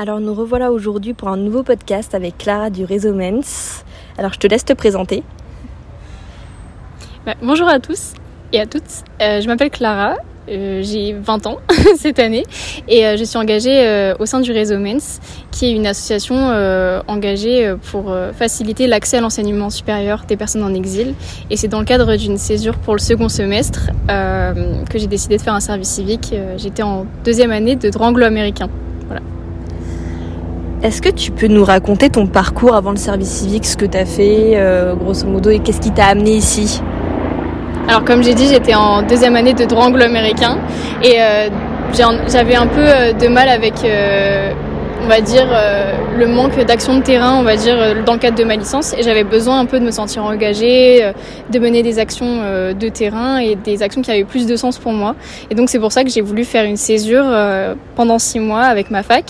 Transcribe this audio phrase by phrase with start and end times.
[0.00, 3.84] Alors nous revoilà aujourd'hui pour un nouveau podcast avec Clara du réseau Mens.
[4.16, 5.24] Alors je te laisse te présenter.
[7.26, 8.12] Bah, bonjour à tous
[8.52, 8.84] et à toutes.
[9.20, 10.14] Euh, je m'appelle Clara,
[10.48, 11.58] euh, j'ai 20 ans
[11.96, 12.44] cette année
[12.86, 15.18] et euh, je suis engagée au sein du réseau Mens
[15.50, 16.36] qui est une association
[17.08, 21.14] engagée pour faciliter l'accès à l'enseignement supérieur des personnes en exil
[21.50, 25.42] et c'est dans le cadre d'une césure pour le second semestre que j'ai décidé de
[25.42, 26.32] faire un service civique.
[26.56, 28.70] J'étais en deuxième année de droit anglo-américain.
[30.80, 33.98] Est-ce que tu peux nous raconter ton parcours avant le service civique, ce que tu
[33.98, 36.80] as fait, euh, grosso modo, et qu'est-ce qui t'a amené ici?
[37.88, 40.58] Alors, comme j'ai dit, j'étais en deuxième année de droit anglo-américain
[41.02, 41.48] et euh,
[42.28, 43.74] j'avais un peu euh, de mal avec
[45.02, 48.18] on va dire, euh, le manque d'action de terrain, on va dire, euh, dans le
[48.18, 48.94] cadre de ma licence.
[48.94, 51.12] Et j'avais besoin un peu de me sentir engagée, euh,
[51.50, 52.42] de mener des actions
[52.78, 55.14] de terrain et des actions qui avaient plus de sens pour moi.
[55.50, 57.24] Et donc c'est pour ça que j'ai voulu faire une césure
[57.96, 59.24] pendant six mois avec ma fac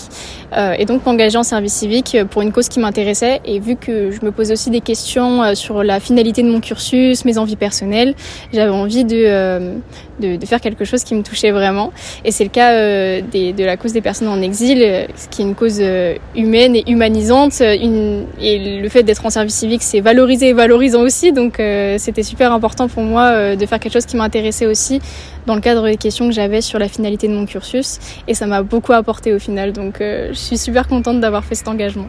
[0.55, 3.41] et donc m'engager en service civique pour une cause qui m'intéressait.
[3.45, 7.25] Et vu que je me posais aussi des questions sur la finalité de mon cursus,
[7.25, 8.15] mes envies personnelles,
[8.53, 9.79] j'avais envie de,
[10.19, 11.91] de, de, faire quelque chose qui me touchait vraiment.
[12.25, 12.73] Et c'est le cas
[13.21, 14.79] de la cause des personnes en exil,
[15.15, 17.61] ce qui est une cause euh, humaine et humanisante.
[17.61, 21.31] Et le fait d'être en service civique, c'est valorisé et valorisant aussi.
[21.31, 25.01] Donc euh, c'était super important pour moi euh, de faire quelque chose qui m'intéressait aussi
[25.45, 27.99] dans le cadre des questions que j'avais sur la finalité de mon cursus.
[28.27, 29.73] Et ça m'a beaucoup apporté au final.
[29.73, 32.07] Donc je suis super contente d'avoir fait cet engagement.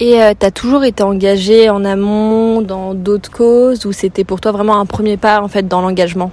[0.00, 4.50] Et tu as toujours été engagée en amont dans d'autres causes ou c'était pour toi
[4.50, 6.32] vraiment un premier pas en fait dans l'engagement?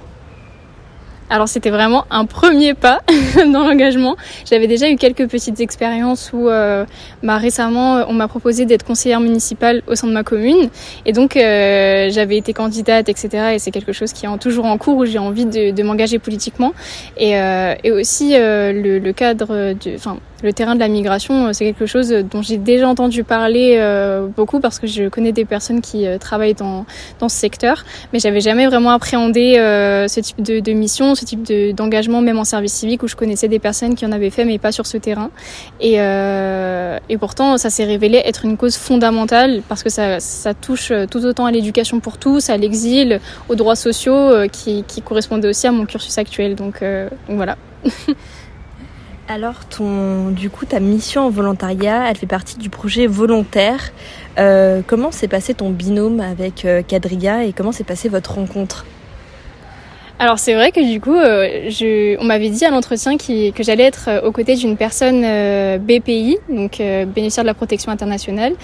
[1.30, 3.00] Alors c'était vraiment un premier pas
[3.36, 4.16] dans l'engagement.
[4.44, 6.84] J'avais déjà eu quelques petites expériences où euh,
[7.22, 10.68] bah, récemment on m'a proposé d'être conseillère municipale au sein de ma commune
[11.06, 13.52] et donc euh, j'avais été candidate etc.
[13.54, 16.74] Et c'est quelque chose qui est toujours en cours où j'ai envie de, m'engager politiquement
[17.16, 21.86] et, euh, aussi le, le, cadre, enfin le terrain de la migration, euh, c'est quelque
[21.86, 26.06] chose dont j'ai déjà entendu parler euh, beaucoup parce que je connais des personnes qui
[26.06, 26.86] euh, travaillent dans,
[27.18, 31.42] dans ce secteur, mais j'avais jamais vraiment appréhendé ce type de, de, mission, ce type
[31.74, 34.58] d'engagement, même en service civique, où je connaissais des personnes qui en avaient fait, mais
[34.58, 35.30] pas sur ce terrain.
[35.80, 40.92] Et, et pourtant, ça s'est révélé être une cause fondamentale parce que ça, ça touche
[41.10, 45.66] tout autant à l'éducation pour tous, à l'exil, aux droits sociaux, qui, qui correspondaient aussi
[45.66, 46.54] à mon cursus actuel.
[46.54, 47.56] Donc, donc voilà.
[49.32, 53.92] Alors, ton, du coup, ta mission en volontariat, elle fait partie du projet volontaire.
[54.40, 58.86] Euh, comment s'est passé ton binôme avec euh, Cadria et comment s'est passée votre rencontre?
[60.18, 64.08] Alors c'est vrai que du coup, euh, on m'avait dit à l'entretien que j'allais être
[64.08, 65.20] euh, aux côtés d'une personne
[65.78, 68.54] BPI, donc bénéficiaire de la protection internationale,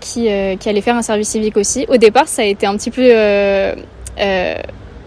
[0.00, 0.28] qui,
[0.60, 1.86] qui allait faire un service civique aussi.
[1.88, 3.10] Au départ, ça a été un petit peu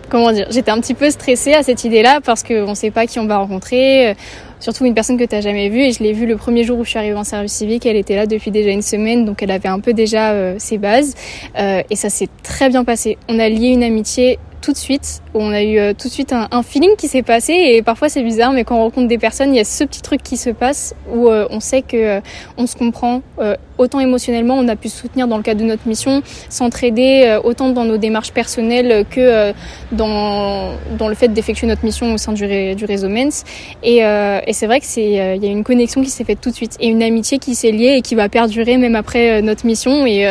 [0.09, 3.06] comment dire, j'étais un petit peu stressée à cette idée-là parce qu'on ne sait pas
[3.06, 4.18] qui on va rencontrer
[4.62, 5.82] surtout une personne que tu n'as jamais vue.
[5.82, 7.86] Et je l'ai vue le premier jour où je suis arrivée en service civique.
[7.86, 10.78] Elle était là depuis déjà une semaine, donc elle avait un peu déjà euh, ses
[10.78, 11.16] bases.
[11.58, 13.18] Euh, et ça s'est très bien passé.
[13.28, 16.34] On a lié une amitié tout de suite, on a eu euh, tout de suite
[16.34, 19.18] un, un feeling qui s'est passé et parfois c'est bizarre, mais quand on rencontre des
[19.18, 21.98] personnes, il y a ce petit truc qui se passe où euh, on sait que
[21.98, 22.22] euh,
[22.58, 23.22] on se comprend
[23.78, 27.70] autant émotionnellement, on a pu se soutenir dans le cadre de notre mission, s'entraider autant
[27.70, 29.52] dans nos démarches personnelles que
[29.92, 33.44] dans dans le fait d'effectuer notre mission au sein du, du réseau Mens.
[33.82, 36.52] Et, et c'est vrai que c'est il y a une connexion qui s'est faite tout
[36.52, 39.66] de suite et une amitié qui s'est liée et qui va perdurer même après notre
[39.66, 40.28] mission et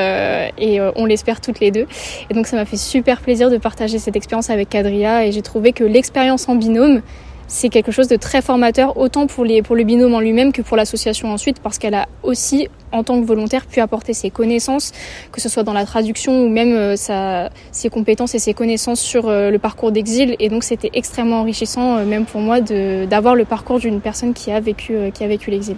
[0.58, 1.86] et on l'espère toutes les deux.
[2.30, 5.42] Et donc ça m'a fait super plaisir de partager cette expérience avec Cadria et j'ai
[5.42, 7.00] trouvé que l'expérience en binôme,
[7.48, 10.62] c'est quelque chose de très formateur, autant pour, les, pour le binôme en lui-même que
[10.62, 14.92] pour l'association ensuite, parce qu'elle a aussi, en tant que volontaire, pu apporter ses connaissances,
[15.32, 19.00] que ce soit dans la traduction ou même euh, sa, ses compétences et ses connaissances
[19.00, 20.36] sur euh, le parcours d'exil.
[20.38, 24.52] Et donc c'était extrêmement enrichissant, euh, même pour moi, d'avoir le parcours d'une personne qui
[24.52, 25.76] a vécu, qui a vécu l'exil.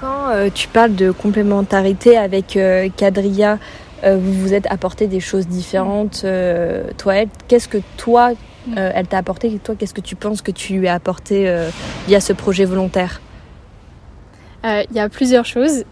[0.00, 2.58] Quand tu parles de complémentarité avec
[2.96, 3.56] Cadria, euh,
[4.04, 7.28] vous vous êtes apporté des choses différentes, euh, toi, elle.
[7.48, 8.32] Qu'est-ce que toi,
[8.76, 11.48] euh, elle t'a apporté et toi, qu'est-ce que tu penses que tu lui as apporté
[11.48, 11.70] euh,
[12.08, 13.20] via ce projet volontaire?
[14.64, 15.82] Il y a plusieurs choses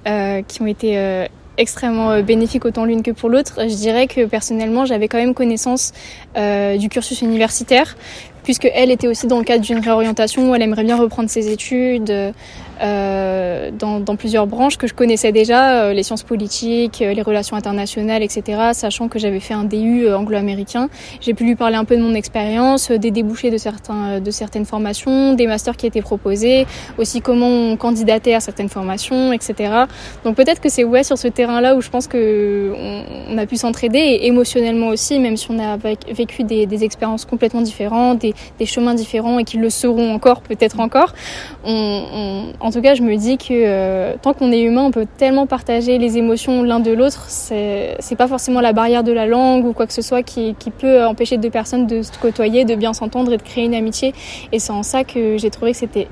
[0.46, 1.26] qui ont été
[1.58, 3.54] extrêmement bénéfiques autant l'une que pour l'autre.
[3.58, 5.92] Je dirais que personnellement, j'avais quand même connaissance
[6.36, 7.96] du cursus universitaire,
[8.42, 11.50] puisque elle était aussi dans le cadre d'une réorientation où elle aimerait bien reprendre ses
[11.52, 12.32] études euh,
[12.80, 17.56] dans, dans, plusieurs branches que je connaissais déjà, euh, les sciences politiques, euh, les relations
[17.56, 18.70] internationales, etc.
[18.72, 20.88] Sachant que j'avais fait un DU euh, anglo-américain,
[21.20, 24.64] j'ai pu lui parler un peu de mon expérience, des débouchés de certains, de certaines
[24.64, 26.66] formations, des masters qui étaient proposés,
[26.98, 29.84] aussi comment on candidatait à certaines formations, etc.
[30.24, 33.46] Donc peut-être que c'est ouais sur ce terrain-là où je pense que on, on a
[33.46, 38.18] pu s'entraider et émotionnellement aussi, même si on a vécu des, des expériences complètement différentes,
[38.20, 41.14] des des, chemins différents et qui le seront encore, peut-être encore.
[41.64, 45.06] On, en tout cas, je me dis que euh, tant qu'on est humain, on peut
[45.16, 47.24] tellement partager les émotions l'un de l'autre.
[47.28, 50.54] C'est, c'est pas forcément la barrière de la langue ou quoi que ce soit qui,
[50.58, 53.74] qui peut empêcher deux personnes de se côtoyer, de bien s'entendre et de créer une
[53.74, 54.14] amitié.
[54.52, 56.08] Et c'est en ça que j'ai trouvé que c'était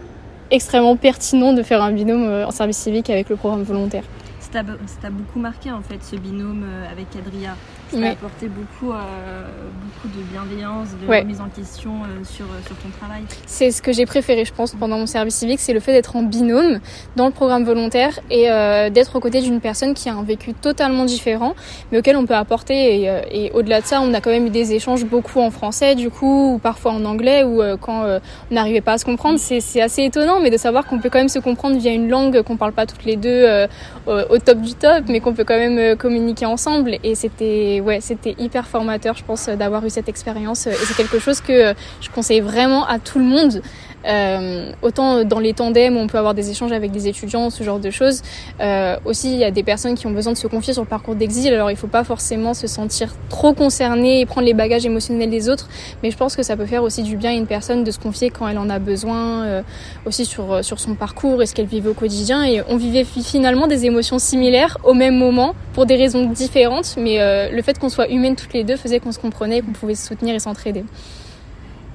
[0.50, 4.04] extrêmement pertinent de faire un binôme euh, en service civique avec le programme volontaire.
[4.40, 4.62] Ça
[5.02, 7.54] t'a beaucoup marqué en fait ce binôme euh, avec Adria?
[7.90, 9.42] Ça a apporté beaucoup, euh,
[9.84, 13.22] beaucoup de bienveillance, de remise en question euh, sur, euh, sur ton travail.
[13.46, 16.16] C'est ce que j'ai préféré, je pense, pendant mon service civique, c'est le fait d'être
[16.16, 16.80] en binôme
[17.16, 20.54] dans le programme volontaire et euh, d'être aux côtés d'une personne qui a un vécu
[20.54, 21.54] totalement différent,
[21.90, 23.02] mais auquel on peut apporter.
[23.02, 25.94] Et, et au-delà de ça, on a quand même eu des échanges beaucoup en français,
[25.94, 29.38] du coup, ou parfois en anglais, ou quand on n'arrivait pas à se comprendre.
[29.38, 32.42] C'est assez étonnant, mais de savoir qu'on peut quand même se comprendre via une langue
[32.42, 33.66] qu'on parle pas toutes les deux
[34.06, 36.96] au top du top, mais qu'on peut quand même communiquer ensemble.
[37.04, 40.66] Et c'était ouais, c'était hyper formateur, je pense, d'avoir eu cette expérience.
[40.66, 43.62] Et c'est quelque chose que je conseille vraiment à tout le monde.
[44.08, 47.78] Euh, autant dans les tandems on peut avoir des échanges avec des étudiants, ce genre
[47.78, 48.22] de choses.
[48.60, 50.88] Euh, aussi, il y a des personnes qui ont besoin de se confier sur le
[50.88, 51.52] parcours d'exil.
[51.52, 55.48] Alors, il faut pas forcément se sentir trop concerné et prendre les bagages émotionnels des
[55.48, 55.68] autres.
[56.02, 57.98] Mais je pense que ça peut faire aussi du bien à une personne de se
[57.98, 59.62] confier quand elle en a besoin, euh,
[60.06, 62.44] aussi sur, sur son parcours et ce qu'elle vivait au quotidien.
[62.44, 66.96] Et on vivait finalement des émotions similaires au même moment pour des raisons différentes.
[66.98, 69.72] Mais euh, le fait qu'on soit humaines toutes les deux faisait qu'on se comprenait, qu'on
[69.72, 70.84] pouvait se soutenir et s'entraider.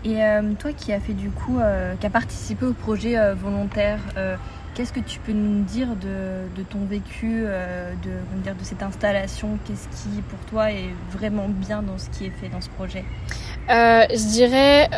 [0.06, 3.34] Et euh, toi qui as fait du coup, euh, qui a participé au projet euh,
[3.36, 4.00] volontaire,
[4.76, 7.44] qu'est-ce que tu peux nous dire de, ton vécu,
[8.04, 9.58] de cette installation?
[9.66, 13.06] Qu'est-ce qui pour toi est vraiment bien dans ce qui est fait dans ce projet?
[13.70, 14.90] Je dirais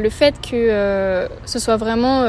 [0.00, 2.24] le fait que ce soit vraiment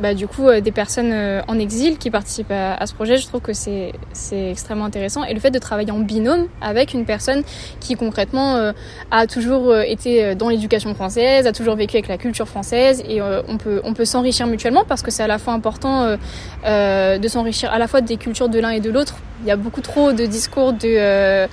[0.00, 3.16] bah, du coup euh, des personnes euh, en exil qui participent à, ce projet.
[3.16, 6.92] Je trouve que c'est c'est extrêmement intéressant et le fait de travailler en binôme avec
[6.92, 7.42] une personne
[7.80, 8.72] qui concrètement euh,
[9.10, 13.56] a toujours été dans l'éducation française, a toujours vécu avec la culture française et on
[13.56, 16.16] peut on peut s'enrichir mutuellement parce que c'est à la fois important
[16.64, 19.16] de s'enrichir à la fois des cultures de l'un et de l'autre.
[19.42, 21.46] Il y a beaucoup trop de discours de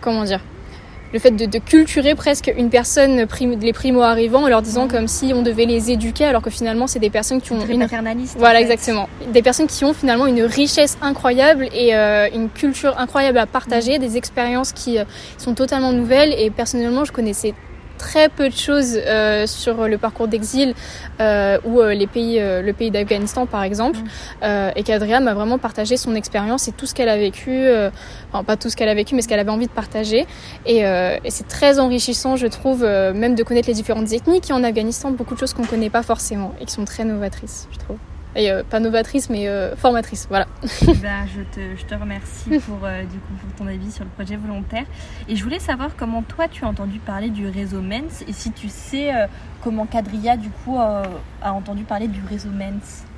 [0.00, 0.40] comment dire
[1.12, 3.26] le fait de, de, culturer presque une personne,
[3.60, 6.98] les primo-arrivants, en leur disant comme si on devait les éduquer, alors que finalement c'est
[6.98, 7.86] des personnes qui ont une
[8.36, 13.38] voilà exactement, des personnes qui ont finalement une richesse incroyable et euh, une culture incroyable
[13.38, 15.04] à partager, des expériences qui euh,
[15.38, 16.34] sont totalement nouvelles.
[16.38, 17.54] Et personnellement, je connaissais
[18.00, 20.74] très peu de choses euh, sur le parcours d'exil
[21.20, 24.04] euh, ou euh, les pays, euh, le pays d'Afghanistan par exemple, mm.
[24.42, 27.90] euh, et qu'Adria m'a vraiment partagé son expérience et tout ce qu'elle a vécu, euh,
[28.32, 30.26] enfin pas tout ce qu'elle a vécu, mais ce qu'elle avait envie de partager.
[30.64, 34.64] Et, et c'est très enrichissant, je trouve, même de connaître les différentes ethnies qui en
[34.64, 37.98] Afghanistan, beaucoup de choses qu'on connaît pas forcément et qui sont très novatrices, je trouve.
[38.36, 40.46] Et euh, pas novatrice, mais euh, formatrice, voilà.
[40.62, 44.10] bah, je, te, je, te, remercie pour, euh, du coup, pour ton avis sur le
[44.10, 44.84] projet volontaire.
[45.28, 48.52] Et je voulais savoir comment toi tu as entendu parler du réseau MENS et si
[48.52, 49.10] tu sais
[49.62, 51.04] comment Cadria du coup a
[51.42, 53.09] entendu parler du réseau MENS.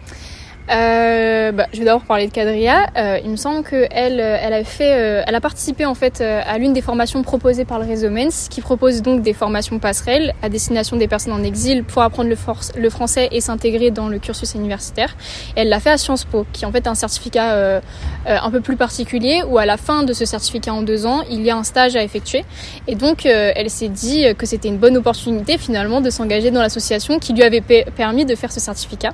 [0.71, 2.87] Euh, bah, je vais d'abord parler de Cadria.
[2.97, 6.59] Euh, il me semble qu'elle euh, elle a euh, a participé en fait euh, à
[6.59, 10.49] l'une des formations proposées par le réseau MENS, qui propose donc des formations passerelles à
[10.49, 15.17] destination des personnes en exil pour apprendre le, français et s'intégrer dans le cursus universitaire.
[15.57, 17.81] Elle l'a fait à Sciences Po, qui est en fait un certificat
[18.27, 21.43] un peu plus particulier où à la fin de ce certificat en deux ans, il
[21.43, 22.45] y a un stage à effectuer.
[22.87, 27.19] Et donc elle s'est dit que c'était une bonne opportunité finalement de s'engager dans l'association
[27.19, 27.63] qui lui avait
[27.97, 29.13] permis de faire ce certificat.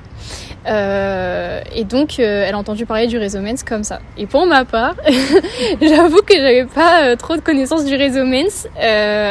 [0.67, 1.38] Euh,
[1.75, 4.01] et donc, euh, elle a entendu parler du réseau MENS comme ça.
[4.17, 4.95] Et pour ma part,
[5.81, 8.69] j'avoue que j'avais pas euh, trop de connaissances du réseau MENS.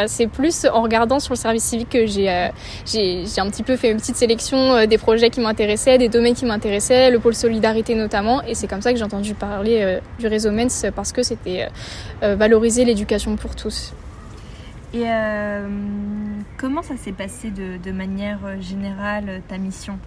[0.08, 2.52] c'est plus en regardant sur le service civique que j'ai
[2.86, 6.46] j'ai un petit peu fait une petite sélection des projets qui m'intéressaient, des domaines qui
[6.46, 8.42] m'intéressaient, le pôle solidarité notamment.
[8.44, 11.68] Et c'est comme ça que j'ai entendu parler du réseau MENS parce que c'était
[12.22, 13.94] valoriser l'éducation pour tous.
[14.94, 15.68] Et euh,
[16.58, 20.00] comment ça s'est passé de, manière générale ta mission?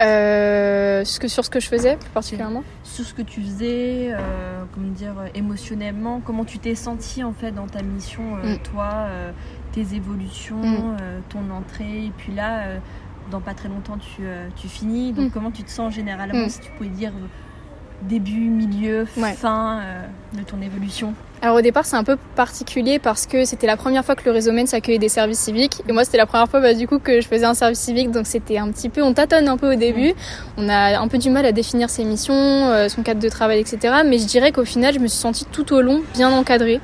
[0.00, 4.12] Euh, ce que, sur ce que je faisais plus particulièrement Sur ce que tu faisais,
[4.12, 8.58] euh, comment dire, émotionnellement, comment tu t'es senti en fait dans ta mission, euh, mm.
[8.58, 9.32] toi, euh,
[9.72, 10.96] tes évolutions, mm.
[11.00, 12.64] Euh, ton entrée, et puis là,
[13.30, 14.22] dans pas très longtemps, tu,
[14.56, 15.12] tu finis.
[15.12, 15.30] Donc mm.
[15.32, 17.12] comment tu te sens généralement, si tu pouvais dire
[18.02, 19.32] début, milieu, ouais.
[19.32, 19.80] fin
[20.32, 24.04] de ton évolution alors au départ c'est un peu particulier parce que c'était la première
[24.04, 25.82] fois que le réseau MENS accueillait des services civiques.
[25.88, 28.10] Et moi c'était la première fois bah, du coup que je faisais un service civique.
[28.10, 30.12] Donc c'était un petit peu on tâtonne un peu au début.
[30.58, 33.60] On a un peu du mal à définir ses missions euh, son cadre de travail
[33.60, 36.80] etc mais je dirais qu'au final je me suis sentie tout au long bien encadrée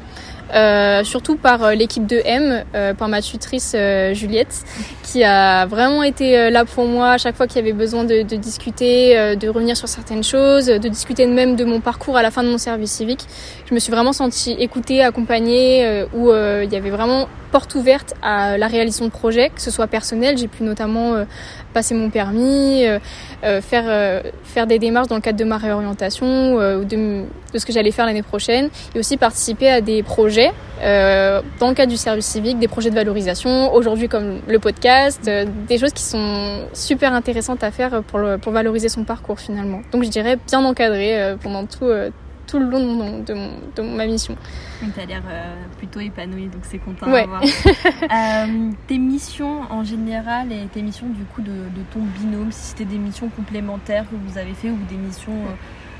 [0.55, 2.65] euh, surtout par l'équipe de M,
[2.99, 3.75] par ma tutrice
[4.13, 4.65] Juliette,
[5.03, 8.23] qui a vraiment été là pour moi à chaque fois qu'il y avait besoin de,
[8.23, 12.31] de discuter, de revenir sur certaines choses, de discuter même de mon parcours à la
[12.31, 13.25] fin de mon service civique.
[13.69, 18.59] Je me suis vraiment sentie écoutée, accompagnée, où il y avait vraiment porte ouverte à
[18.59, 20.37] la réalisation de projets, que ce soit personnel.
[20.37, 21.25] J'ai pu notamment euh,
[21.77, 22.99] passer mon permis, euh,
[23.45, 27.67] euh, faire, faire des démarches dans le cadre de ma réorientation ou de, de, ce
[27.67, 31.99] que j'allais faire l'année prochaine, et aussi participer à des projets dans le cadre du
[31.99, 35.31] service civique, des projets de valorisation, aujourd'hui comme le podcast,
[35.69, 39.83] des choses qui sont super intéressantes à faire pour, pour valoriser son parcours finalement.
[39.93, 41.91] Donc je dirais bien encadré pendant tout
[42.47, 43.35] tout le long de,
[43.75, 44.37] de, ma mission.
[44.81, 47.27] Tu as l'air euh, plutôt épanouie, donc c'est content ouais.
[47.27, 47.43] voir.
[48.03, 52.71] euh, tes missions en général et tes missions du coup de, de ton binôme, si
[52.71, 55.55] c'était des missions complémentaires que vous avez fait ou des missions euh,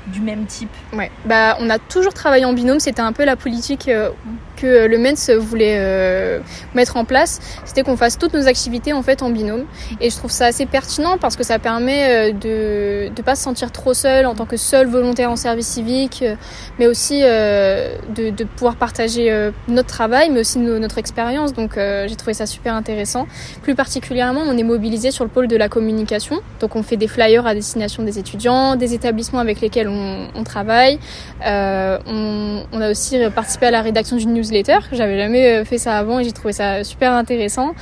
[0.07, 3.35] du même type Ouais, bah on a toujours travaillé en binôme, c'était un peu la
[3.35, 4.09] politique euh,
[4.57, 6.39] que le MENS voulait euh,
[6.73, 9.65] mettre en place, c'était qu'on fasse toutes nos activités en fait en binôme.
[10.01, 13.43] Et je trouve ça assez pertinent parce que ça permet euh, de ne pas se
[13.43, 16.35] sentir trop seul en tant que seul volontaire en service civique, euh,
[16.79, 21.53] mais aussi de, de, pouvoir partager notre travail, mais aussi notre expérience.
[21.53, 23.27] Donc j'ai trouvé ça super intéressant.
[23.61, 26.39] Plus particulièrement, on est mobilisé sur le pôle de la communication.
[26.59, 29.96] Donc on fait des flyers à destination des étudiants, des établissements avec lesquels on,
[30.35, 30.99] on travaille.
[31.45, 34.79] On, on, a aussi participé à la rédaction d'une news newsletter.
[34.91, 37.73] J'avais jamais euh, fait ça avant et j'ai trouvé ça super intéressant.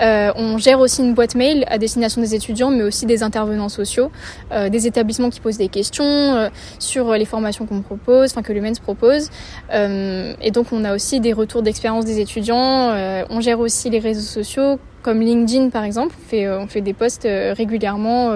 [0.00, 3.68] Euh, on gère aussi une boîte mail à destination des étudiants, mais aussi des intervenants
[3.68, 4.10] sociaux,
[4.52, 6.48] euh, des établissements qui posent des questions euh,
[6.78, 9.30] sur les formations qu'on propose, enfin que le MENS propose.
[9.72, 12.90] Euh, et donc on a aussi des retours d'expérience des étudiants.
[12.90, 16.14] Euh, on gère aussi les réseaux sociaux comme LinkedIn par exemple.
[16.18, 18.32] On fait, on fait des posts régulièrement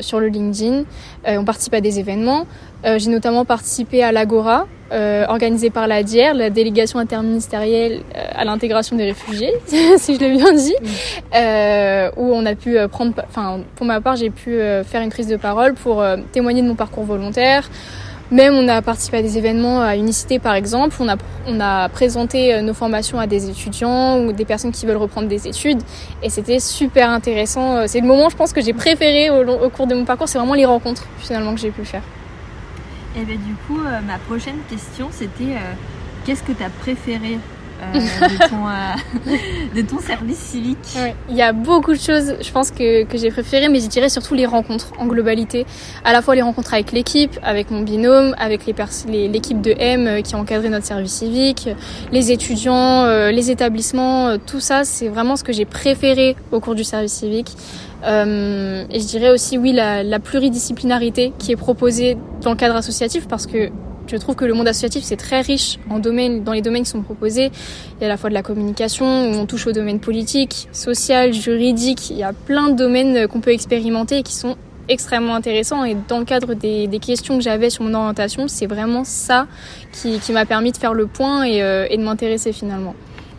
[0.00, 0.84] sur le LinkedIn.
[1.26, 2.46] on participe à des événements.
[2.84, 8.44] J'ai notamment participé à l'Agora, euh, organisée par la DIR, la délégation interministérielle euh, à
[8.44, 9.52] l'intégration des réfugiés,
[9.96, 10.74] si je l'ai bien dit,
[11.34, 15.10] euh, où on a pu euh, prendre, enfin pour ma part j'ai pu faire une
[15.10, 17.68] prise de parole pour témoigner de mon parcours volontaire.
[18.34, 20.96] Même on a participé à des événements à Unicité par exemple,
[21.46, 25.46] on a, présenté nos formations à des étudiants ou des personnes qui veulent reprendre des
[25.46, 25.80] études
[26.20, 27.86] et c'était super intéressant.
[27.86, 30.54] C'est le moment je pense que j'ai préféré au, cours de mon parcours, c'est vraiment
[30.54, 32.02] les rencontres finalement que j'ai pu faire.
[33.16, 35.74] Et bien du coup, euh, ma prochaine question, c'était euh,
[36.24, 37.38] qu'est-ce que tu as préféré
[37.82, 40.96] euh, de, ton, de, ton, service civique.
[41.28, 44.08] Il y a beaucoup de choses, je pense, que, que j'ai préféré, mais je dirais
[44.08, 45.66] surtout les rencontres en globalité.
[46.04, 50.34] À la fois les rencontres avec l'équipe, avec mon binôme, avec l'équipe de M qui
[50.34, 51.68] a encadré notre service civique,
[52.12, 56.84] les étudiants, les établissements, tout ça, c'est vraiment ce que j'ai préféré au cours du
[56.84, 57.56] service civique.
[58.04, 63.26] Euh, et je dirais aussi, oui, la, pluridisciplinarité qui est proposée dans le cadre associatif
[63.28, 63.70] parce que
[64.06, 66.90] je trouve que le monde associatif c'est très riche en domaines, dans les domaines qui
[66.90, 67.50] sont proposés.
[67.98, 70.68] Il y a à la fois de la communication, où on touche au domaine politique,
[70.72, 72.10] social, juridique.
[72.10, 74.56] Il y a plein de domaines qu'on peut expérimenter et qui sont
[74.88, 75.84] extrêmement intéressants.
[75.84, 79.46] Et dans le cadre des, questions que j'avais sur mon orientation, c'est vraiment ça
[79.92, 82.94] qui, m'a permis de faire le point et, euh, de m'intéresser finalement.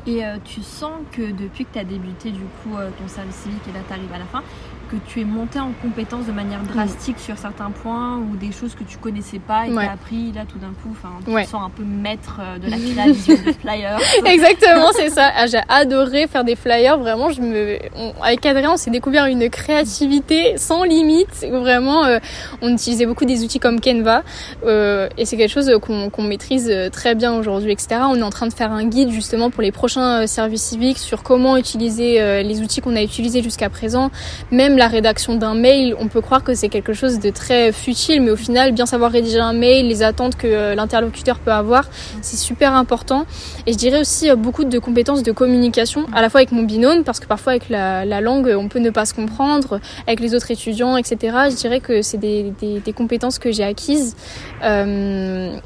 [0.08, 3.36] Et euh, tu sens que depuis que tu as débuté du coup euh, ton service
[3.38, 4.44] civique et là tu arrives à la fin,
[4.90, 8.76] que tu es monté en compétence de manière drastique sur certains points ou des choses
[8.76, 9.84] que tu connaissais pas et ouais.
[9.84, 11.46] tu as appris là tout d'un coup, enfin tu ouais.
[11.46, 14.00] te sens un peu maître euh, de la création de flyers.
[14.26, 15.32] Exactement, c'est ça.
[15.36, 19.26] Ah, j'ai adoré faire des flyers, vraiment je me on, avec Adrien, on s'est découvert
[19.26, 22.20] une créativité sans limite vraiment euh,
[22.62, 24.24] on utilisait beaucoup des outils comme Canva
[24.66, 28.02] euh, et c'est quelque chose qu'on qu maîtrise très bien aujourd'hui, etc.
[28.10, 31.24] On est en train de faire un guide justement pour les prochains services civiques sur
[31.24, 34.12] comment utiliser les outils qu'on a utilisés jusqu'à présent,
[34.52, 38.22] même la rédaction d'un mail, on peut croire que c'est quelque chose de très futile,
[38.22, 41.86] mais au final, bien savoir rédiger un mail, les attentes que euh, l'interlocuteur peut avoir,
[42.22, 43.26] c'est super important.
[43.66, 46.64] Et je dirais aussi euh, beaucoup de compétences de communication, à la fois avec mon
[46.64, 50.20] binôme, parce que parfois avec la, la langue, on peut ne pas se comprendre, avec
[50.20, 51.38] les autres étudiants, etc.
[51.50, 54.16] Je dirais que c'est des, compétences que j'ai acquises.
[54.64, 55.58] Euh...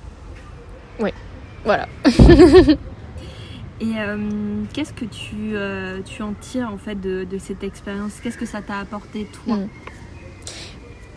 [1.00, 1.14] Ouais,
[1.64, 1.88] voilà.
[3.82, 4.18] Et euh,
[4.74, 8.14] qu'est-ce que tu, euh, tu en tires en fait de, cette expérience?
[8.22, 9.56] Qu'est-ce que ça t'a apporté toi?
[9.56, 9.68] Mmh.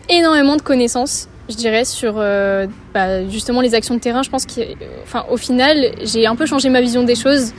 [0.09, 4.23] Énormément de connaissances, je dirais, sur euh, bah, justement les actions de terrain.
[4.23, 7.53] Je pense qu'au final, j'ai un peu changé ma vision des choses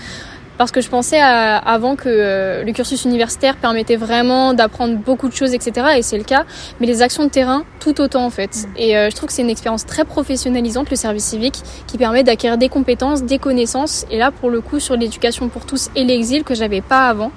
[0.58, 5.28] parce que je pensais à, avant que euh, le cursus universitaire permettait vraiment d'apprendre beaucoup
[5.28, 5.86] de choses, etc.
[5.98, 6.44] Et c'est le cas.
[6.80, 8.50] Mais les actions de terrain, tout autant en fait.
[8.50, 8.68] Mm.
[8.76, 12.22] Et euh, je trouve que c'est une expérience très professionnalisante, le service civique, qui permet
[12.22, 14.06] d'acquérir des compétences, des connaissances.
[14.10, 17.32] Et là, pour le coup, sur l'éducation pour tous et l'exil, que j'avais pas avant.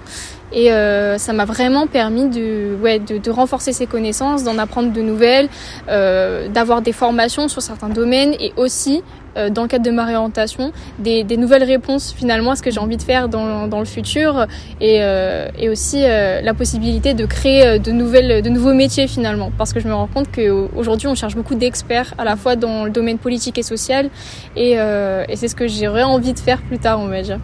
[0.54, 4.94] Et euh, ça m'a vraiment permis de, ouais, de, de, renforcer ses connaissances, d'en apprendre
[4.94, 5.50] de nouvelles,
[5.90, 9.04] euh, d'avoir des formations sur certains domaines et aussi
[9.38, 12.72] euh, dans le cadre de ma réorientation, des, des, nouvelles réponses finalement à ce que
[12.72, 14.48] j'ai envie de faire dans, dans le futur
[14.82, 19.52] et, euh, et aussi euh, la possibilité de créer de, nouvelles, de nouveaux métiers finalement.
[19.58, 22.86] Parce que je me rends compte qu'aujourd'hui on cherche beaucoup d'experts à la fois dans
[22.86, 24.10] le domaine politique et social
[24.56, 27.40] et, et c'est ce que j'aurais envie de faire plus tard on va dire.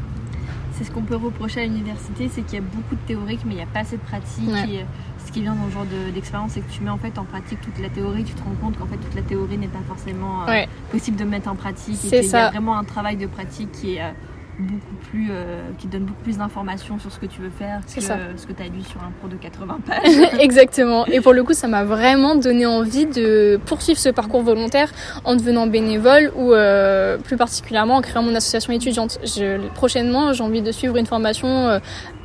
[0.73, 3.53] C'est ce qu'on peut reprocher à l'université, c'est qu'il y a beaucoup de théorique mais
[3.53, 4.49] il n'y a pas assez de pratique.
[4.49, 4.75] Ouais.
[4.75, 4.85] Et,
[5.33, 7.79] qui vient dans ce genre d'expérience, c'est que tu mets en fait en pratique toute
[7.79, 10.47] la théorie, tu te rends compte qu'en fait toute la théorie n'est pas forcément euh,
[10.47, 10.69] ouais.
[10.91, 13.95] possible de mettre en pratique C'est qu'il y a vraiment un travail de pratique qui
[13.95, 14.11] est euh,
[14.59, 17.81] beaucoup plus euh, qui te donne beaucoup plus d'informations sur ce que tu veux faire
[17.81, 18.17] que ça.
[18.35, 20.39] ce que tu as lu sur un cours de 80 pages.
[20.39, 21.05] Exactement.
[21.07, 24.91] Et pour le coup, ça m'a vraiment donné envie de poursuivre ce parcours volontaire
[25.23, 29.19] en devenant bénévole ou euh, plus particulièrement en créant mon association étudiante.
[29.23, 31.79] Je, prochainement, j'ai envie de suivre une formation euh,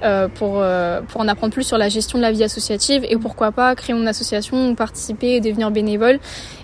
[0.04, 3.16] euh, pour, euh, pour en apprendre plus sur la gestion de la vie associative et
[3.16, 6.20] pourquoi pas créer mon association, participer et devenir bénévole.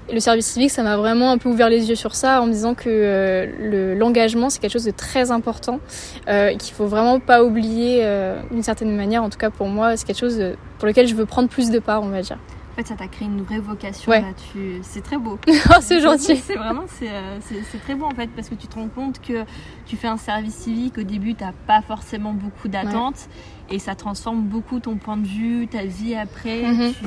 [0.09, 2.47] Et le service civique, ça m'a vraiment un peu ouvert les yeux sur ça en
[2.47, 5.81] me disant que euh, le- l'engagement, c'est quelque chose de très important
[6.29, 9.23] euh, qu'il faut vraiment pas oublier euh, d'une certaine manière.
[9.23, 11.71] En tout cas, pour moi, c'est quelque chose de- pour lequel je veux prendre plus
[11.71, 12.39] de part, on va dire.
[12.73, 14.21] En fait, ça t'a créé une vraie vocation Ouais.
[14.21, 14.81] là-dessus.
[14.83, 15.39] C'est très beau.
[15.71, 16.37] Oh, c'est gentil.
[16.37, 19.23] C'est vraiment, c'est euh, c'est- très beau en fait, parce que tu te rends compte
[19.23, 19.45] que
[19.87, 23.29] tu fais un service civique, au début, t'as pas forcément beaucoup d'attentes,
[23.71, 26.93] et ça transforme beaucoup ton point de vue, ta vie après, Mhm.
[26.93, 27.07] tu,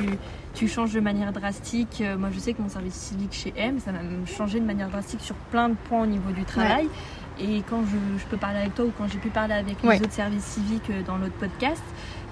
[0.57, 2.01] tu changes de manière drastique.
[2.01, 4.89] Euh, Moi, je sais que mon service civique chez M, ça m'a changé de manière
[4.89, 6.87] drastique sur plein de points au niveau du travail.
[7.39, 9.87] Et quand je, je peux parler avec toi ou quand j'ai pu parler avec les
[9.87, 10.01] Ouais.
[10.01, 11.83] autres services civiques euh, dans l'autre podcast,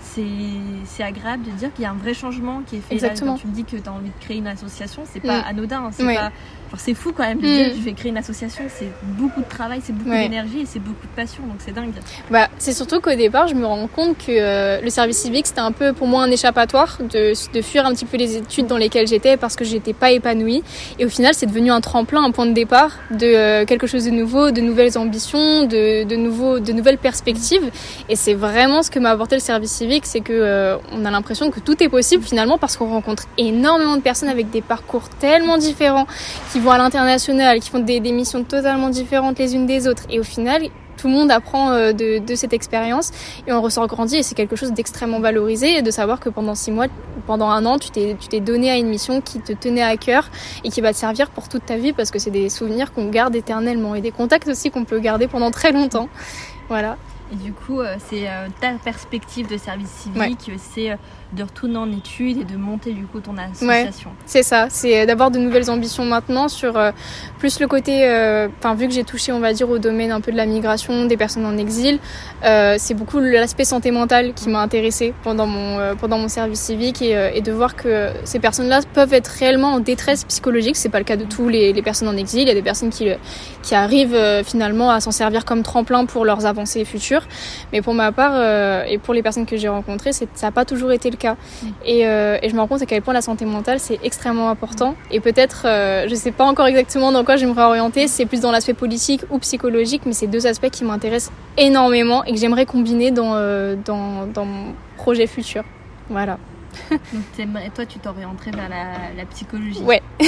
[0.02, 2.96] c'est agréable de dire qu'il y a un vrai changement qui est fait.
[2.96, 3.34] Là, Exactement.
[3.34, 5.48] quand tu me dis que tu as envie de créer une association, c'est pas Mm.
[5.48, 5.84] anodin.
[5.86, 6.32] hein, C'est pas
[6.78, 7.42] c'est fou quand même Mm.
[7.42, 8.64] dire je vais créer une association.
[8.70, 10.24] C'est beaucoup de travail, c'est beaucoup Ouais.
[10.24, 11.44] d'énergie et c'est beaucoup de passion.
[11.44, 11.92] Donc c'est dingue.
[12.30, 15.60] Bah, c'est surtout qu'au départ, je me rends compte que euh, le service civique, c'était
[15.62, 18.78] un peu pour moi un échappatoire de, de fuir un petit peu les études dans
[18.78, 20.64] lesquelles j'étais parce que j'étais pas épanouie.
[21.00, 24.06] Et au final, c'est devenu un tremplin, un point de départ de euh, quelque chose
[24.06, 27.70] de nouveau, de nouvelles ambitions, de, de, nouveaux, de nouvelles perspectives.
[28.10, 31.12] Et c'est vraiment ce que m'a apporté le service civique, c'est que euh, on a
[31.12, 35.10] l'impression que tout est possible finalement parce qu'on rencontre énormément de personnes avec des parcours
[35.10, 36.08] tellement différents,
[36.52, 40.04] qui vont à l'international, qui font des, des missions totalement différentes les unes des autres.
[40.10, 40.64] Et au final,
[40.98, 43.12] tout le monde apprend euh, de, de cette expérience
[43.46, 46.56] et on ressort grandi et c'est quelque chose d'extrêmement valorisé et de savoir que pendant
[46.56, 46.88] six mois,
[47.28, 49.96] pendant un an, tu t'es tu t'es donné à une mission qui te tenait à
[49.98, 50.30] cœur
[50.64, 53.10] et qui va te servir pour toute ta vie parce que c'est des souvenirs qu'on
[53.10, 56.10] garde éternellement et des contacts aussi qu'on peut garder pendant très longtemps.
[56.68, 56.98] Voilà.
[57.32, 60.96] Et du coup, euh, c'est euh, ta perspective de service civique, c'est euh,
[61.36, 64.12] de retourner en études et de monter du coup ton association.
[64.26, 66.92] C'est ça, c'est d'avoir de nouvelles ambitions maintenant sur euh,
[67.40, 70.22] plus le côté, euh, enfin vu que j'ai touché on va dire au domaine un
[70.22, 72.00] peu de la migration, des personnes en exil,
[72.44, 76.62] euh, c'est beaucoup l'aspect santé mentale qui m'a intéressée pendant mon, euh, pendant mon service
[76.62, 80.90] civique et, euh, de voir que ces personnes-là peuvent être réellement en détresse psychologique, c'est
[80.90, 83.10] pas le cas de tous les, personnes en exil, il y a des personnes qui,
[83.66, 87.24] qui arrivent euh, finalement à s'en servir comme tremplin pour leurs avancées futures,
[87.74, 90.66] mais pour ma part euh, et pour les personnes que j'ai rencontrées, ça n'a pas
[90.66, 91.25] toujours été le cas.
[91.86, 94.50] Et, euh, et je me rends compte à quel point la santé mentale c'est extrêmement
[94.50, 94.96] important.
[95.12, 98.52] Et peut-être, euh, je sais pas encore exactement dans quoi j'aimerais orienter, c'est plus dans
[98.52, 103.12] l'aspect politique ou psychologique, mais c'est deux aspects qui m'intéressent énormément et que j'aimerais combiner
[103.12, 105.64] dans, euh, mon projet futur.
[106.10, 106.38] Voilà.
[107.14, 109.82] Donc toi, tu t'orienterais vers la, la psychologie.
[109.82, 110.02] Ouais.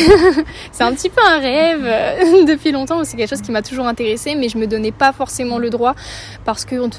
[0.71, 3.88] c'est un petit peu un rêve euh, depuis longtemps, c'est quelque chose qui m'a toujours
[3.88, 5.95] intéressé, mais je me donnais pas forcément le droit
[6.45, 6.89] parce qu'on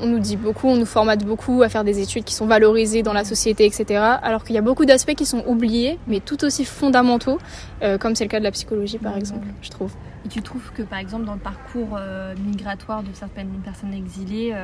[0.00, 3.02] on nous dit beaucoup, on nous formate beaucoup à faire des études qui sont valorisées
[3.02, 4.00] dans la société, etc.
[4.22, 7.38] Alors qu'il y a beaucoup d'aspects qui sont oubliés, mais tout aussi fondamentaux,
[7.82, 9.92] euh, comme c'est le cas de la psychologie par exemple, je trouve.
[10.24, 14.54] Et tu trouves que par exemple dans le parcours euh, migratoire de certaines personnes exilées,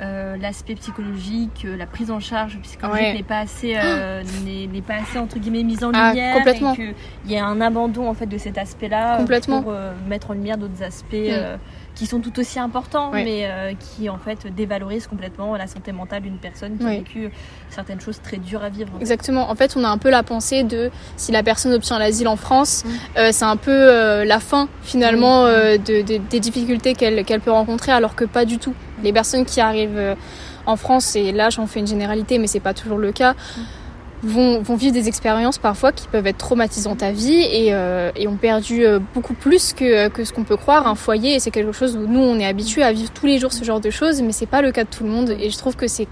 [0.00, 3.14] euh, euh, l'aspect psychologique, euh, la prise en charge psychologique Ouais.
[3.14, 6.72] n'est pas assez, euh, n'est pas assez entre guillemets mise en Ah, lumière, complètement.
[6.72, 6.94] et qu'il
[7.30, 9.62] y a un abandon en fait de cet aspect-là euh, Complètement.
[9.62, 11.58] pour euh, mettre en lumière d'autres aspects Mm.
[12.00, 16.22] Qui sont tout aussi importants, mais euh, qui en fait dévalorisent complètement la santé mentale
[16.22, 17.30] d'une personne qui a vécu
[17.68, 18.90] certaines choses très dures à vivre.
[19.00, 19.50] Exactement.
[19.50, 22.36] En fait, on a un peu la pensée de si la personne obtient l'asile en
[22.36, 22.88] France, Mm.
[23.18, 25.46] euh, c'est un peu euh, la fin finalement Mm.
[25.48, 28.72] euh, de, de- des difficultés qu'elle qu'elle peut rencontrer, alors que pas du tout.
[29.02, 30.14] Les personnes qui arrivent euh,
[30.64, 33.34] en France, et là j'en fais une généralité, mais c'est pas toujours le cas.
[34.22, 38.28] Vont, vont vivre des expériences parfois qui peuvent être traumatisantes à vie et, euh, et
[38.28, 41.72] ont perdu euh, beaucoup plus que, que ce qu'on peut croire un foyer c'est quelque
[41.72, 44.20] chose où nous on est habitué à vivre tous les jours ce genre de choses
[44.20, 46.06] mais c'est pas le cas de tout le monde et je trouve que c'est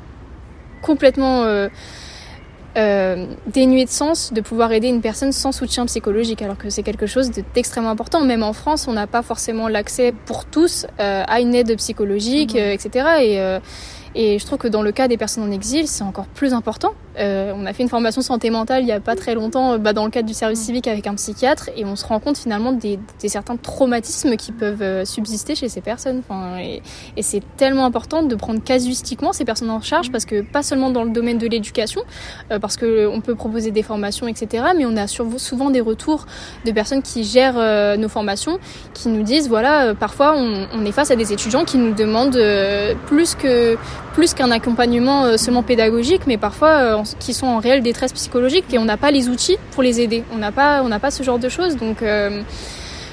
[0.80, 1.68] complètement euh,
[2.78, 6.82] euh, dénué de sens de pouvoir aider une personne sans soutien psychologique, alors que c'est
[6.84, 8.20] quelque chose de- d'extrêmement important.
[8.24, 12.54] Même en France, on n'a pas forcément l'accès pour tous euh, à une aide psychologique,
[12.54, 13.06] euh, etc.
[13.20, 13.58] Et, euh,
[14.14, 16.92] Et je trouve que dans le cas des personnes en exil, c'est encore plus important.
[17.18, 19.92] Euh, on a fait une formation santé mentale il n'y a pas très longtemps bah,
[19.92, 22.72] dans le cadre du service civique avec un psychiatre et on se rend compte finalement
[22.72, 26.22] des, certains traumatismes qui peuvent euh, subsister chez ces personnes.
[26.60, 26.82] Et,
[27.22, 31.04] c'est tellement important de prendre casuistiquement ces personnes en charge parce que pas seulement dans
[31.04, 32.00] le domaine de l'éducation,
[32.50, 34.64] euh, parce qu'on peut proposer des formations, etc.
[34.76, 36.26] Mais on a souvent des retours
[36.64, 38.58] de personnes qui gèrent euh, nos formations,
[38.94, 41.94] qui nous disent voilà, euh, parfois on, on, est face à des étudiants qui nous
[41.94, 43.36] demandent euh, plus
[44.14, 48.84] plus qu'un accompagnement seulement pédagogique, mais parfois qui sont en réelle détresse psychologique et on
[48.84, 50.24] n'a pas les outils pour les aider.
[50.32, 52.02] On n'a pas pas ce genre de choses, donc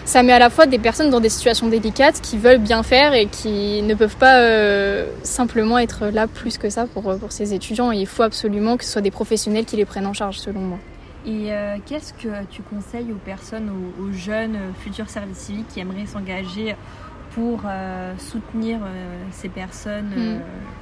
[0.06, 3.14] ça met à la fois des personnes dans des situations délicates qui veulent bien faire
[3.14, 7.56] et qui ne peuvent pas euh, simplement être là plus que ça pour, pour ces
[7.56, 7.92] étudiants.
[7.92, 10.60] Et il faut absolument que ce soit des professionnels qui les prennent en charge, selon
[10.60, 10.78] moi.
[11.26, 15.80] Et euh, qu'est-ce que tu conseilles aux personnes, aux, aux jeunes futurs services civiques qui
[15.80, 16.76] aimeraient s'engager
[17.36, 20.38] pour euh, soutenir euh, ces personnes, euh,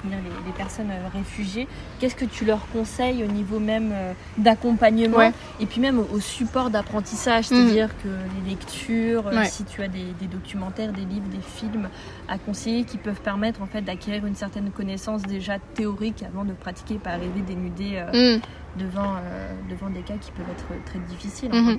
[0.05, 0.09] mm.
[0.11, 1.67] les, les, personnes réfugiées.
[1.99, 3.91] Qu'est-ce que tu leur conseilles au niveau même
[4.37, 5.31] d'accompagnement ouais.
[5.59, 8.03] et puis même au, support d'apprentissage, c'est-à-dire mm.
[8.03, 9.45] que les lectures, ouais.
[9.45, 11.89] si tu as des, des, documentaires, des livres, des films
[12.27, 16.53] à conseiller qui peuvent permettre en fait d'acquérir une certaine connaissance déjà théorique avant de
[16.53, 18.03] pratiquer, pas arriver dénudé.
[18.13, 18.41] Mm
[18.77, 21.49] devant, euh, devant des cas qui peuvent être très difficiles.
[21.49, 21.77] Mm -hmm.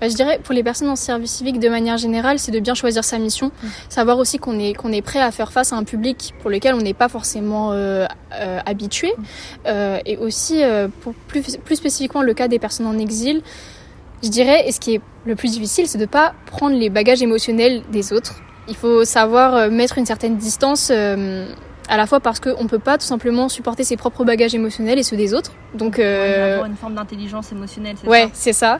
[0.00, 2.74] bah, je dirais pour les personnes en service civique de manière générale, c'est de bien
[2.74, 3.66] choisir sa mission, mm.
[3.88, 6.74] savoir aussi qu'on est, qu'on est prêt à faire face à un public pour lequel
[6.74, 8.06] on n'est pas forcément euh,
[8.40, 9.70] euh, habitué, mm.
[10.10, 10.56] et aussi
[11.00, 13.36] pour plus, plus spécifiquement le cas des personnes en exil.
[14.24, 16.90] Je dirais, et ce qui est le plus difficile, c'est de ne pas prendre les
[16.98, 18.34] bagages émotionnels des autres.
[18.72, 20.90] Il faut savoir mettre une certaine distance
[21.88, 24.98] à la fois parce qu'on ne peut pas tout simplement supporter ses propres bagages émotionnels
[24.98, 25.52] et ceux des autres.
[25.74, 26.54] Donc, euh...
[26.54, 28.78] avoir une forme d'intelligence émotionnelle, c'est ouais, ça c'est ça.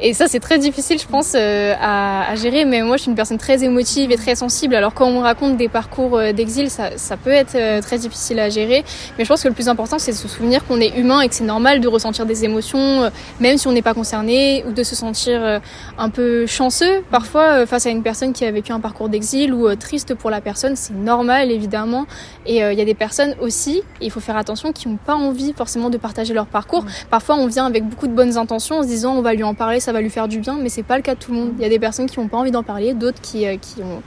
[0.00, 2.64] Et ça, c'est très difficile, je pense, euh, à, à, gérer.
[2.64, 4.74] Mais moi, je suis une personne très émotive et très sensible.
[4.74, 7.98] Alors, quand on me raconte des parcours euh, d'exil, ça, ça peut être euh, très
[7.98, 8.84] difficile à gérer.
[9.16, 11.28] Mais je pense que le plus important, c'est de se souvenir qu'on est humain et
[11.28, 14.72] que c'est normal de ressentir des émotions, euh, même si on n'est pas concerné, ou
[14.72, 15.60] de se sentir
[15.98, 19.74] un peu chanceux parfois face à une personne qui a vécu un parcours d'exil ou
[19.76, 20.74] triste pour la personne.
[20.76, 22.06] C'est normal, évidemment.
[22.46, 25.52] Et il y a des personnes aussi, il faut faire attention, qui n'ont pas envie
[25.52, 26.84] forcément de partager leur parcours.
[26.84, 26.90] Mmh.
[27.10, 29.54] Parfois, on vient avec beaucoup de bonnes intentions en se disant on va lui en
[29.54, 31.38] parler, ça va lui faire du bien, mais c'est pas le cas de tout le
[31.38, 31.52] monde.
[31.58, 33.82] Il y a des personnes qui n'ont pas envie d'en parler, d'autres qui, euh, qui,
[33.82, 34.02] ont,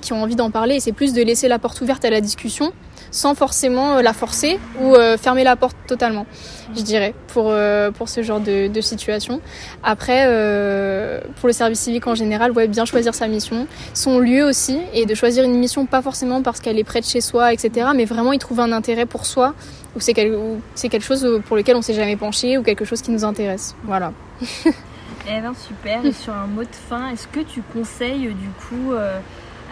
[0.00, 2.20] qui ont envie d'en parler, et c'est plus de laisser la porte ouverte à la
[2.20, 2.72] discussion
[3.14, 6.26] sans forcément la forcer ou euh, fermer la porte totalement,
[6.74, 9.40] je dirais, pour, euh, pour ce genre de, situation.
[9.84, 14.44] Après, euh, pour le service civique en général, ouais, bien choisir sa mission, son lieu
[14.44, 17.52] aussi, et de choisir une mission pas forcément parce qu'elle est près de chez soi,
[17.52, 19.54] etc., mais vraiment y trouver un intérêt pour soi,
[19.94, 20.36] ou c'est quel,
[20.74, 23.76] quelque chose pour lequel on s'est jamais penché, ou quelque chose qui nous intéresse.
[23.84, 24.12] Voilà.
[24.66, 28.92] eh ben super, et sur un mot de fin, est-ce que tu conseilles du coup...
[28.92, 29.20] Euh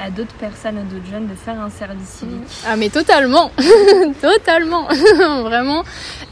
[0.02, 3.50] à d'autres personnes, à d'autres jeunes de faire un service civique Ah mais totalement,
[4.20, 4.86] totalement,
[5.42, 5.84] vraiment.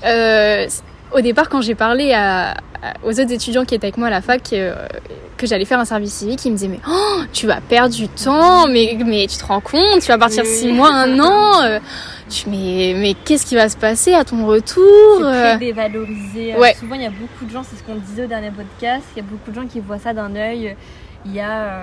[0.05, 0.67] Euh,
[1.13, 2.57] au départ, quand j'ai parlé à,
[3.05, 4.75] aux autres étudiants qui étaient avec moi à la fac euh,
[5.37, 8.09] que j'allais faire un service civique, ils me disaient mais oh, tu vas perdre du
[8.09, 10.51] temps, mais mais tu te rends compte, tu vas partir oui.
[10.51, 11.63] six mois, un an.
[11.63, 11.79] Euh,
[12.29, 14.85] tu mais mais qu'est-ce qui va se passer à ton retour
[15.19, 16.55] C'est très dévalorisé.
[16.57, 16.75] Ouais.
[16.75, 19.19] souvent, il y a beaucoup de gens, c'est ce qu'on disait au dernier podcast, il
[19.19, 20.77] y a beaucoup de gens qui voient ça d'un œil.
[21.27, 21.81] Il y a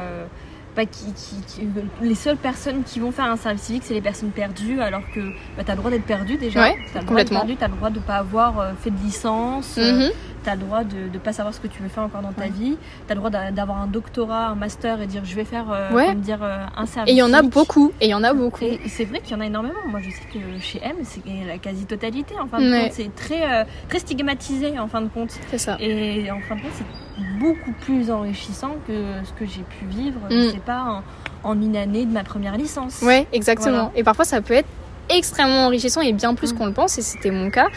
[0.78, 1.68] bah, qui, qui, qui,
[2.04, 5.22] les seules personnes qui vont faire un service civique, c'est les personnes perdues, alors que
[5.58, 6.62] bah, tu as le droit d'être perdu déjà.
[6.62, 8.60] Ouais, tu as le droit d'être perdu, tu as le droit de ne pas avoir
[8.60, 9.78] euh, fait de licence.
[9.78, 10.12] Mm -hmm.
[10.43, 12.32] Tu as le droit de ne pas savoir ce que tu veux faire encore dans
[12.32, 12.78] ta vie.
[13.06, 15.91] Tu as le droit d'avoir un doctorat, un master et dire je vais faire euh,
[15.91, 16.08] ouais.
[16.08, 17.12] comme dire, euh, un service.
[17.12, 17.91] Et il y en a beaucoup.
[18.02, 18.63] Et il y en a beaucoup.
[18.63, 19.80] Et c'est vrai qu'il y en a énormément.
[19.88, 22.36] Moi, je sais que chez M, c'est la quasi-totalité.
[22.39, 22.84] En fin de ouais.
[22.84, 25.32] compte, c'est très, euh, très stigmatisé en fin de compte.
[25.50, 25.78] C'est ça.
[25.80, 30.19] Et en fin de compte, c'est beaucoup plus enrichissant que ce que j'ai pu vivre.
[30.30, 30.32] Mm.
[30.32, 30.82] Je sais pas.
[30.82, 31.04] En,
[31.43, 33.02] en une année de ma première licence.
[33.02, 33.71] Ouais, exactement.
[33.71, 33.91] Voilà.
[33.95, 34.67] Et parfois, ça peut être
[35.10, 36.58] extrêmement enrichissant et bien plus mmh.
[36.58, 37.67] qu'on le pense et c'était mon cas.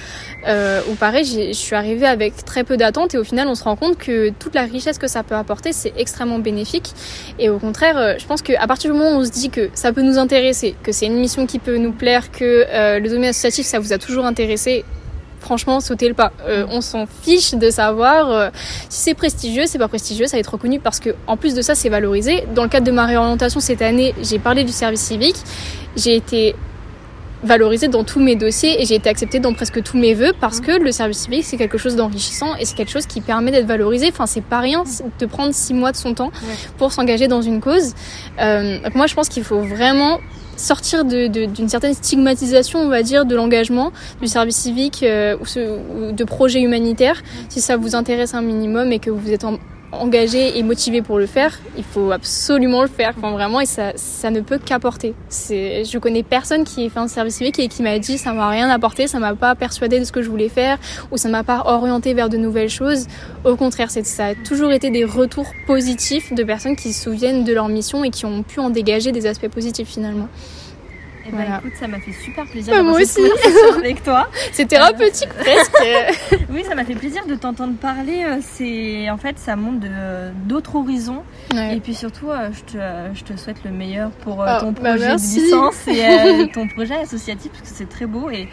[0.46, 3.64] Euh, où pareil je suis arrivée avec très peu d'attentes et au final on se
[3.64, 6.92] rend compte que toute la richesse que ça peut apporter c'est extrêmement bénéfique.
[7.38, 9.70] Et au contraire euh, je pense qu'à partir du moment où on se dit que
[9.74, 13.08] ça peut nous intéresser que c'est une mission qui peut nous plaire que euh, le
[13.08, 14.84] domaine associatif ça vous a toujours intéressé
[15.40, 16.32] franchement sautez le pas.
[16.46, 18.50] Euh, on s'en fiche de savoir euh,
[18.88, 21.62] si c'est prestigieux c'est pas prestigieux ça va être reconnu parce que en plus de
[21.62, 22.44] ça c'est valorisé.
[22.54, 25.36] Dans le cadre de ma réorientation cette année j'ai parlé du service civique.
[25.96, 26.54] J'ai été
[27.42, 30.60] valorisée dans tous mes dossiers et j'ai été acceptée dans presque tous mes vœux parce
[30.60, 33.66] que le service civique c'est quelque chose d'enrichissant et c'est quelque chose qui permet d'être
[33.66, 34.08] valorisé.
[34.10, 34.84] Enfin c'est pas rien
[35.18, 36.30] de prendre six mois de son temps
[36.78, 37.94] pour s'engager dans une cause.
[38.40, 40.18] Euh, donc moi je pense qu'il faut vraiment
[40.56, 45.36] sortir d'une de, de, certaine stigmatisation, on va dire, de l'engagement, du service civique euh,
[45.40, 49.30] ou, ce, ou, de projets humanitaires, si ça vous intéresse un minimum et que vous
[49.30, 49.58] êtes en,
[49.92, 53.14] engagé et motivé pour le faire, il faut absolument le faire.
[53.16, 55.14] Enfin, vraiment, et ça, ça ne peut qu'apporter.
[55.30, 58.48] Je connais personne qui ait fait un service civique et qui m'a dit ça m'a
[58.48, 60.78] rien apporté, ça m'a pas persuadé de ce que je voulais faire
[61.10, 63.06] ou ça m'a pas orienté vers de nouvelles choses.
[63.44, 67.44] Au contraire, c'est, ça a toujours été des retours positifs de personnes qui se souviennent
[67.44, 70.28] de leur mission et qui ont pu en dégager des aspects positifs finalement.
[71.26, 73.20] Eh ben, écoute, ça m'a fait super plaisir bah, moi aussi.
[73.78, 74.28] avec toi.
[74.52, 75.76] C'est thérapeutique presque.
[76.50, 78.24] oui, ça m'a fait plaisir de t'entendre parler.
[78.24, 79.86] Euh, c'est en fait, ça montre
[80.46, 81.22] d'autres horizons.
[81.54, 82.78] Et puis surtout, euh, je te,
[83.14, 86.68] je te, souhaite le meilleur pour euh, oh, ton bah, projet de licence et ton
[86.68, 88.48] projet associatif parce que c'est très beau et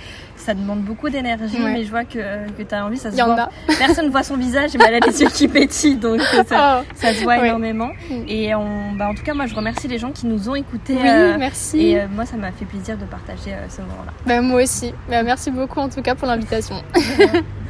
[0.47, 3.49] ça demande beaucoup d'énergie, mais je vois que, que tu as envie, ça se voit.
[3.77, 6.87] Personne voit son visage, mais elle a les yeux qui pétillent, donc ça, oh.
[6.95, 7.89] ça se voit énormément.
[8.09, 8.23] Mm.
[8.29, 10.95] Et on, bah, en tout cas, moi, je remercie les gens qui nous ont écoutés.
[10.95, 11.87] Oui, euh, merci.
[11.87, 14.13] Et euh, moi, ça m'a fait plaisir de partager euh, ce moment-là.
[14.25, 14.93] Bah, moi aussi.
[15.09, 16.81] Bah, merci beaucoup, en tout cas, pour l'invitation.